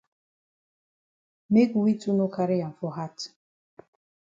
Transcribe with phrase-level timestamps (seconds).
[1.51, 3.17] Make we too no carry am for hat.